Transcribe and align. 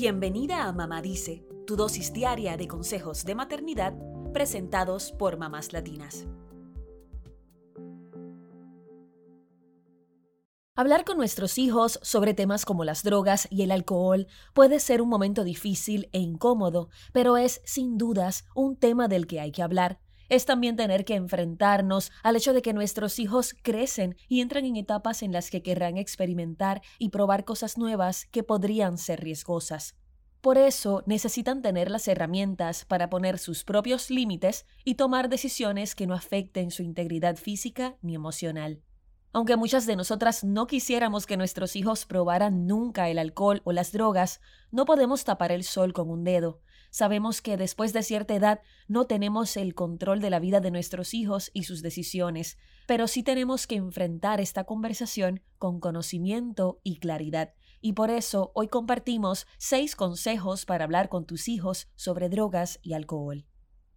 Bienvenida 0.00 0.62
a 0.62 0.72
Mamá 0.72 1.02
Dice, 1.02 1.44
tu 1.66 1.74
dosis 1.74 2.12
diaria 2.12 2.56
de 2.56 2.68
consejos 2.68 3.24
de 3.24 3.34
maternidad 3.34 3.94
presentados 4.32 5.10
por 5.10 5.38
mamás 5.38 5.72
latinas. 5.72 6.24
Hablar 10.76 11.04
con 11.04 11.16
nuestros 11.16 11.58
hijos 11.58 11.98
sobre 12.00 12.32
temas 12.32 12.64
como 12.64 12.84
las 12.84 13.02
drogas 13.02 13.48
y 13.50 13.62
el 13.62 13.72
alcohol 13.72 14.28
puede 14.54 14.78
ser 14.78 15.02
un 15.02 15.08
momento 15.08 15.42
difícil 15.42 16.08
e 16.12 16.20
incómodo, 16.20 16.90
pero 17.12 17.36
es 17.36 17.60
sin 17.64 17.98
dudas 17.98 18.44
un 18.54 18.76
tema 18.76 19.08
del 19.08 19.26
que 19.26 19.40
hay 19.40 19.50
que 19.50 19.64
hablar. 19.64 19.98
Es 20.28 20.44
también 20.44 20.76
tener 20.76 21.04
que 21.04 21.14
enfrentarnos 21.14 22.12
al 22.22 22.36
hecho 22.36 22.52
de 22.52 22.60
que 22.60 22.74
nuestros 22.74 23.18
hijos 23.18 23.54
crecen 23.62 24.16
y 24.28 24.40
entran 24.42 24.64
en 24.66 24.76
etapas 24.76 25.22
en 25.22 25.32
las 25.32 25.50
que 25.50 25.62
querrán 25.62 25.96
experimentar 25.96 26.82
y 26.98 27.08
probar 27.08 27.44
cosas 27.44 27.78
nuevas 27.78 28.26
que 28.26 28.42
podrían 28.42 28.98
ser 28.98 29.20
riesgosas. 29.20 29.96
Por 30.40 30.56
eso 30.56 31.02
necesitan 31.06 31.62
tener 31.62 31.90
las 31.90 32.06
herramientas 32.06 32.84
para 32.84 33.10
poner 33.10 33.38
sus 33.38 33.64
propios 33.64 34.10
límites 34.10 34.66
y 34.84 34.94
tomar 34.94 35.28
decisiones 35.28 35.94
que 35.94 36.06
no 36.06 36.14
afecten 36.14 36.70
su 36.70 36.82
integridad 36.82 37.36
física 37.36 37.96
ni 38.02 38.14
emocional. 38.14 38.82
Aunque 39.32 39.56
muchas 39.56 39.84
de 39.86 39.96
nosotras 39.96 40.44
no 40.44 40.66
quisiéramos 40.66 41.26
que 41.26 41.36
nuestros 41.36 41.76
hijos 41.76 42.06
probaran 42.06 42.66
nunca 42.66 43.08
el 43.08 43.18
alcohol 43.18 43.62
o 43.64 43.72
las 43.72 43.92
drogas, 43.92 44.40
no 44.70 44.84
podemos 44.84 45.24
tapar 45.24 45.52
el 45.52 45.64
sol 45.64 45.92
con 45.92 46.08
un 46.08 46.24
dedo. 46.24 46.60
Sabemos 46.90 47.42
que 47.42 47.56
después 47.56 47.92
de 47.92 48.02
cierta 48.02 48.34
edad 48.34 48.60
no 48.86 49.06
tenemos 49.06 49.56
el 49.56 49.74
control 49.74 50.20
de 50.20 50.30
la 50.30 50.40
vida 50.40 50.60
de 50.60 50.70
nuestros 50.70 51.14
hijos 51.14 51.50
y 51.52 51.64
sus 51.64 51.82
decisiones, 51.82 52.58
pero 52.86 53.06
sí 53.06 53.22
tenemos 53.22 53.66
que 53.66 53.76
enfrentar 53.76 54.40
esta 54.40 54.64
conversación 54.64 55.42
con 55.58 55.80
conocimiento 55.80 56.80
y 56.82 56.98
claridad. 56.98 57.54
Y 57.80 57.92
por 57.92 58.10
eso 58.10 58.50
hoy 58.54 58.68
compartimos 58.68 59.46
seis 59.58 59.94
consejos 59.94 60.64
para 60.64 60.84
hablar 60.84 61.08
con 61.08 61.26
tus 61.26 61.48
hijos 61.48 61.88
sobre 61.94 62.28
drogas 62.28 62.80
y 62.82 62.94
alcohol. 62.94 63.44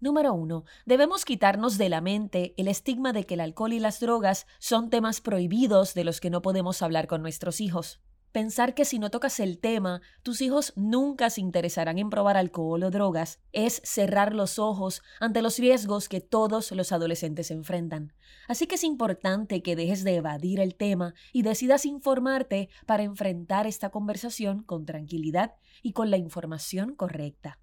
Número 0.00 0.32
1. 0.32 0.64
Debemos 0.86 1.26
quitarnos 1.26 1.76
de 1.76 1.90
la 1.90 2.00
mente 2.00 2.54
el 2.56 2.68
estigma 2.68 3.12
de 3.12 3.26
que 3.26 3.34
el 3.34 3.40
alcohol 3.40 3.74
y 3.74 3.80
las 3.80 4.00
drogas 4.00 4.46
son 4.58 4.88
temas 4.88 5.20
prohibidos 5.20 5.92
de 5.92 6.04
los 6.04 6.20
que 6.20 6.30
no 6.30 6.40
podemos 6.40 6.80
hablar 6.80 7.06
con 7.06 7.20
nuestros 7.20 7.60
hijos. 7.60 8.00
Pensar 8.32 8.74
que 8.74 8.84
si 8.84 9.00
no 9.00 9.10
tocas 9.10 9.40
el 9.40 9.58
tema, 9.58 10.02
tus 10.22 10.40
hijos 10.40 10.72
nunca 10.76 11.30
se 11.30 11.40
interesarán 11.40 11.98
en 11.98 12.10
probar 12.10 12.36
alcohol 12.36 12.84
o 12.84 12.90
drogas 12.90 13.40
es 13.52 13.82
cerrar 13.84 14.36
los 14.36 14.60
ojos 14.60 15.02
ante 15.18 15.42
los 15.42 15.58
riesgos 15.58 16.08
que 16.08 16.20
todos 16.20 16.70
los 16.70 16.92
adolescentes 16.92 17.50
enfrentan. 17.50 18.12
Así 18.46 18.68
que 18.68 18.76
es 18.76 18.84
importante 18.84 19.62
que 19.62 19.74
dejes 19.74 20.04
de 20.04 20.14
evadir 20.14 20.60
el 20.60 20.76
tema 20.76 21.14
y 21.32 21.42
decidas 21.42 21.84
informarte 21.84 22.68
para 22.86 23.02
enfrentar 23.02 23.66
esta 23.66 23.90
conversación 23.90 24.62
con 24.62 24.86
tranquilidad 24.86 25.56
y 25.82 25.92
con 25.92 26.10
la 26.10 26.16
información 26.16 26.94
correcta. 26.94 27.58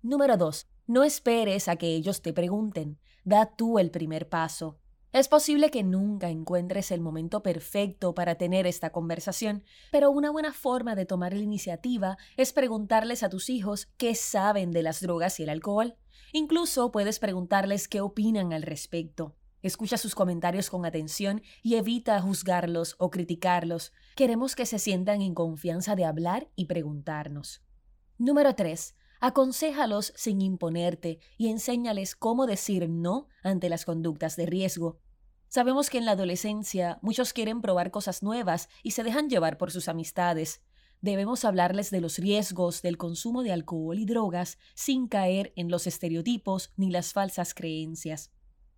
Número 0.00 0.36
2. 0.36 0.68
No 0.86 1.02
esperes 1.02 1.66
a 1.66 1.74
que 1.74 1.88
ellos 1.88 2.22
te 2.22 2.32
pregunten. 2.32 3.00
Da 3.24 3.46
tú 3.46 3.80
el 3.80 3.90
primer 3.90 4.28
paso. 4.28 4.78
Es 5.14 5.28
posible 5.28 5.70
que 5.70 5.84
nunca 5.84 6.28
encuentres 6.28 6.90
el 6.90 7.00
momento 7.00 7.40
perfecto 7.40 8.16
para 8.16 8.34
tener 8.34 8.66
esta 8.66 8.90
conversación, 8.90 9.62
pero 9.92 10.10
una 10.10 10.32
buena 10.32 10.52
forma 10.52 10.96
de 10.96 11.06
tomar 11.06 11.34
la 11.34 11.44
iniciativa 11.44 12.18
es 12.36 12.52
preguntarles 12.52 13.22
a 13.22 13.28
tus 13.28 13.48
hijos 13.48 13.86
qué 13.96 14.16
saben 14.16 14.72
de 14.72 14.82
las 14.82 15.00
drogas 15.00 15.38
y 15.38 15.44
el 15.44 15.50
alcohol. 15.50 15.94
Incluso 16.32 16.90
puedes 16.90 17.20
preguntarles 17.20 17.86
qué 17.86 18.00
opinan 18.00 18.52
al 18.52 18.62
respecto. 18.62 19.36
Escucha 19.62 19.98
sus 19.98 20.16
comentarios 20.16 20.68
con 20.68 20.84
atención 20.84 21.42
y 21.62 21.76
evita 21.76 22.20
juzgarlos 22.20 22.96
o 22.98 23.12
criticarlos. 23.12 23.92
Queremos 24.16 24.56
que 24.56 24.66
se 24.66 24.80
sientan 24.80 25.22
en 25.22 25.36
confianza 25.36 25.94
de 25.94 26.06
hablar 26.06 26.48
y 26.56 26.64
preguntarnos. 26.64 27.62
Número 28.18 28.56
3. 28.56 28.96
Aconséjalos 29.20 30.12
sin 30.16 30.42
imponerte 30.42 31.20
y 31.38 31.50
enséñales 31.50 32.16
cómo 32.16 32.46
decir 32.46 32.90
no 32.90 33.28
ante 33.44 33.68
las 33.68 33.84
conductas 33.84 34.34
de 34.34 34.46
riesgo. 34.46 34.98
Sabemos 35.54 35.88
que 35.88 35.98
en 35.98 36.04
la 36.04 36.10
adolescencia 36.10 36.98
muchos 37.00 37.32
quieren 37.32 37.60
probar 37.60 37.92
cosas 37.92 38.24
nuevas 38.24 38.68
y 38.82 38.90
se 38.90 39.04
dejan 39.04 39.30
llevar 39.30 39.56
por 39.56 39.70
sus 39.70 39.86
amistades. 39.86 40.60
Debemos 41.00 41.44
hablarles 41.44 41.92
de 41.92 42.00
los 42.00 42.18
riesgos 42.18 42.82
del 42.82 42.98
consumo 42.98 43.44
de 43.44 43.52
alcohol 43.52 43.96
y 44.00 44.04
drogas 44.04 44.58
sin 44.74 45.06
caer 45.06 45.52
en 45.54 45.70
los 45.70 45.86
estereotipos 45.86 46.72
ni 46.76 46.90
las 46.90 47.12
falsas 47.12 47.54
creencias. 47.54 48.32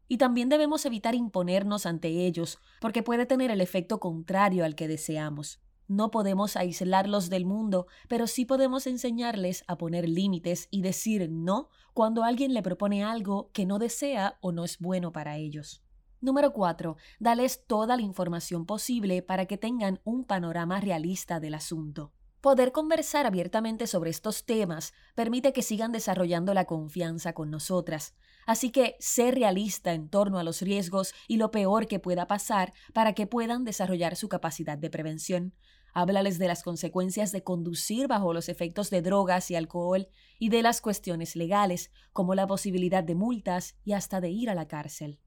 Y 0.07 0.19
también 0.19 0.51
debemos 0.51 0.85
evitar 0.85 1.15
imponernos 1.15 1.87
ante 1.87 2.09
ellos, 2.27 2.59
porque 2.83 3.03
puede 3.03 3.25
tener 3.25 3.51
el 3.51 3.63
efecto 3.63 3.99
contrario 3.99 4.63
al 4.63 4.75
que 4.75 4.87
deseamos. 4.87 5.63
No 5.89 6.11
podemos 6.11 6.57
aislarlos 6.57 7.31
del 7.31 7.47
mundo, 7.47 7.87
pero 8.07 8.27
sí 8.27 8.45
podemos 8.45 8.87
enseñarles 8.87 9.65
a 9.67 9.79
poner 9.79 10.07
límites 10.07 10.69
y 10.71 10.83
decir 10.83 11.31
no 11.31 11.71
cuando 11.95 12.23
alguien 12.23 12.53
le 12.53 12.61
propone 12.61 13.03
algo 13.03 13.51
que 13.55 13.65
no 13.65 13.79
desea 13.79 14.37
o 14.43 14.53
no 14.53 14.63
es 14.63 14.79
bueno 14.79 15.11
para 15.11 15.39
ellos. 15.39 15.86
Número 16.27 16.53
4. 16.53 16.97
Dales 17.21 17.67
toda 17.69 17.95
la 17.95 18.03
información 18.03 18.67
posible 18.67 19.23
para 19.23 19.47
que 19.47 19.59
tengan 19.59 20.01
un 20.03 20.25
panorama 20.25 20.81
realista 20.81 21.39
del 21.39 21.55
asunto. 21.55 22.13
Poder 22.41 22.73
conversar 22.73 23.27
abiertamente 23.27 23.87
sobre 23.87 24.11
estos 24.11 24.45
temas 24.45 24.93
permite 25.15 25.53
que 25.53 25.63
sigan 25.63 25.93
desarrollando 25.93 26.53
la 26.53 26.65
confianza 26.65 27.33
con 27.33 27.53
nosotras. 27.53 28.17
Así 28.45 28.71
que 28.71 28.97
ser 28.99 29.37
realista 29.37 29.93
en 29.93 30.09
torno 30.09 30.41
a 30.41 30.43
los 30.43 30.63
riesgos 30.63 31.15
y 31.29 31.37
lo 31.37 31.53
peor 31.53 31.87
que 31.87 32.01
pueda 32.01 32.27
pasar 32.27 32.73
para 32.93 33.13
que 33.13 33.29
puedan 33.29 33.63
desarrollar 33.63 34.17
su 34.17 34.29
capacidad 34.29 34.77
de 34.77 34.91
prevención. 34.91 35.55
Háblales 35.95 36.41
de 36.41 36.49
las 36.49 36.65
consecuencias 36.65 37.31
de 37.31 37.45
conducir 37.45 38.09
bajo 38.09 38.33
los 38.33 38.49
efectos 38.49 38.91
de 38.91 39.01
drogas 39.01 39.49
y 39.53 39.55
alcohol 39.55 40.09
y 40.41 40.49
de 40.49 40.63
las 40.63 40.81
cuestiones 40.81 41.37
legales, 41.37 41.93
como 42.13 42.35
la 42.35 42.49
posibilidad 42.49 43.05
de 43.05 43.15
multas 43.15 43.77
y 43.85 43.93
hasta 43.93 44.21
de 44.21 44.31
ir 44.31 44.51
a 44.51 44.57
la 44.57 44.67
cárcel. 44.67 45.21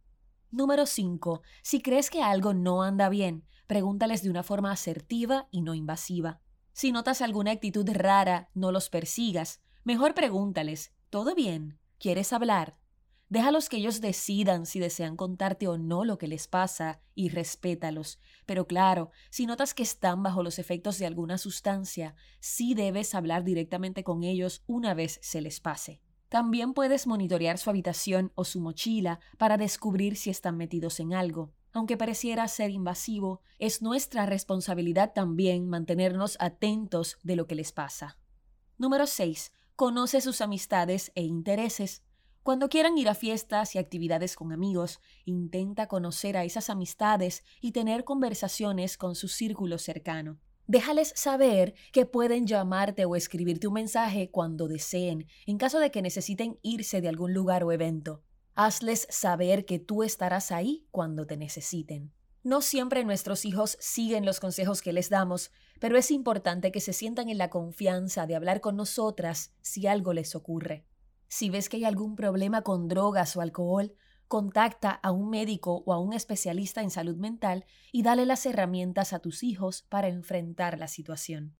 Número 0.52 0.88
5. 0.88 1.44
Si 1.62 1.80
crees 1.80 2.10
que 2.10 2.24
algo 2.24 2.56
no 2.56 2.82
anda 2.82 3.08
bien, 3.10 3.46
pregúntales 3.68 4.24
de 4.24 4.32
una 4.32 4.42
forma 4.42 4.72
asertiva 4.72 5.48
y 5.52 5.62
no 5.62 5.76
invasiva. 5.76 6.42
Si 6.74 6.92
notas 6.92 7.22
alguna 7.22 7.52
actitud 7.52 7.88
rara, 7.94 8.50
no 8.56 8.72
los 8.72 8.90
persigas. 8.90 9.62
Mejor 9.84 10.16
pregúntales, 10.16 10.92
¿todo 11.12 11.36
bien? 11.36 11.78
¿Quieres 12.00 12.34
hablar? 12.34 12.80
Déjalos 13.28 13.70
que 13.70 13.78
ellos 13.78 14.02
decidan 14.02 14.66
si 14.66 14.80
desean 14.80 15.16
contarte 15.16 15.68
o 15.68 15.78
no 15.78 16.04
lo 16.04 16.18
que 16.18 16.28
les 16.28 16.48
pasa 16.48 17.00
y 17.14 17.30
respétalos. 17.30 18.20
Pero 18.48 18.66
claro, 18.66 19.12
si 19.30 19.46
notas 19.46 19.76
que 19.76 19.84
están 19.84 20.24
bajo 20.24 20.42
los 20.42 20.58
efectos 20.58 20.98
de 20.98 21.06
alguna 21.06 21.38
sustancia, 21.38 22.16
sí 22.40 22.74
debes 22.74 23.14
hablar 23.14 23.44
directamente 23.44 24.04
con 24.04 24.24
ellos 24.24 24.64
una 24.66 24.96
vez 24.96 25.20
se 25.22 25.42
les 25.42 25.60
pase. 25.60 26.02
También 26.30 26.74
puedes 26.74 27.08
monitorear 27.08 27.58
su 27.58 27.72
habitación 27.72 28.32
o 28.36 28.46
su 28.46 28.62
mochila 28.62 29.20
para 29.38 29.58
descubrir 29.58 30.16
si 30.16 30.30
están 30.30 30.58
metidos 30.58 31.00
en 31.00 31.14
algo. 31.14 31.52
Aunque 31.74 31.98
pareciera 31.98 32.48
ser 32.48 32.70
invasivo, 32.70 33.42
es 33.58 33.82
nuestra 33.82 34.26
responsabilidad 34.26 35.14
también 35.14 35.68
mantenernos 35.68 36.38
atentos 36.40 37.18
de 37.24 37.36
lo 37.36 37.48
que 37.48 37.56
les 37.56 37.72
pasa. 37.72 38.18
Número 38.78 39.08
6. 39.08 39.52
Conoce 39.76 40.22
sus 40.22 40.42
amistades 40.42 41.12
e 41.16 41.24
intereses. 41.24 42.04
Cuando 42.44 42.70
quieran 42.70 42.98
ir 42.98 43.10
a 43.10 43.16
fiestas 43.16 43.76
y 43.76 43.78
actividades 43.78 44.36
con 44.36 44.52
amigos, 44.52 45.00
intenta 45.26 45.88
conocer 45.88 46.38
a 46.38 46.44
esas 46.44 46.70
amistades 46.70 47.44
y 47.62 47.72
tener 47.72 48.04
conversaciones 48.04 48.98
con 48.98 49.16
su 49.16 49.28
círculo 49.28 49.78
cercano. 49.78 50.40
Déjales 50.70 51.14
saber 51.16 51.74
que 51.92 52.06
pueden 52.06 52.46
llamarte 52.46 53.06
o 53.06 53.16
escribirte 53.16 53.66
un 53.66 53.74
mensaje 53.74 54.30
cuando 54.30 54.68
deseen, 54.68 55.26
en 55.48 55.58
caso 55.58 55.80
de 55.80 55.90
que 55.90 56.04
necesiten 56.04 56.60
irse 56.62 57.02
de 57.02 57.10
algún 57.10 57.34
lugar 57.34 57.64
o 57.64 57.72
evento. 57.72 58.22
Hazles 58.54 59.08
saber 59.10 59.66
que 59.66 59.80
tú 59.80 60.04
estarás 60.04 60.52
ahí 60.52 60.86
cuando 60.92 61.26
te 61.26 61.38
necesiten. 61.38 62.14
No 62.44 62.62
siempre 62.62 63.04
nuestros 63.04 63.46
hijos 63.46 63.78
siguen 63.80 64.28
los 64.28 64.40
consejos 64.40 64.84
que 64.84 64.94
les 64.94 65.10
damos, 65.10 65.50
pero 65.80 65.98
es 65.98 66.12
importante 66.12 66.72
que 66.72 66.82
se 66.82 66.94
sientan 66.94 67.30
en 67.30 67.40
la 67.40 67.50
confianza 67.50 68.28
de 68.28 68.36
hablar 68.36 68.62
con 68.62 68.76
nosotras 68.76 69.56
si 69.64 69.88
algo 69.88 70.14
les 70.14 70.36
ocurre. 70.36 70.86
Si 71.28 71.50
ves 71.50 71.68
que 71.68 71.78
hay 71.78 71.86
algún 71.86 72.16
problema 72.16 72.62
con 72.62 72.88
drogas 72.88 73.36
o 73.36 73.42
alcohol, 73.42 73.96
contacta 74.30 74.92
a 74.92 75.12
un 75.12 75.30
médico 75.30 75.84
o 75.86 75.92
a 75.92 76.00
un 76.00 76.14
especialista 76.14 76.82
en 76.82 76.92
salud 76.92 77.18
mental 77.18 77.66
y 77.92 78.04
dale 78.04 78.26
las 78.26 78.46
herramientas 78.46 79.12
a 79.12 79.20
tus 79.20 79.44
hijos 79.44 79.86
para 79.90 80.08
enfrentar 80.08 80.80
la 80.80 80.88
situación. 80.88 81.58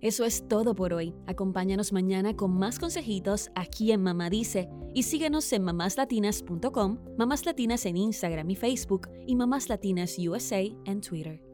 Eso 0.00 0.24
es 0.24 0.48
todo 0.48 0.74
por 0.74 0.94
hoy. 0.94 1.14
Acompáñanos 1.28 1.92
mañana 1.92 2.34
con 2.34 2.50
más 2.58 2.80
consejitos 2.80 3.52
aquí 3.54 3.92
en 3.92 4.02
Mamá 4.02 4.30
Dice 4.30 4.68
y 4.94 5.04
síguenos 5.04 5.52
en 5.52 5.62
mamáslatinas.com, 5.62 6.98
Mamás 7.16 7.46
Latinas 7.46 7.86
en 7.86 7.96
Instagram 7.96 8.50
y 8.50 8.56
Facebook 8.56 9.08
y 9.28 9.36
Mamás 9.36 9.68
Latinas 9.68 10.16
USA 10.18 10.62
en 10.86 11.00
Twitter. 11.00 11.51